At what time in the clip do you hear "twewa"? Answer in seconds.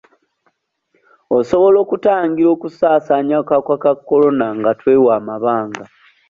4.79-5.11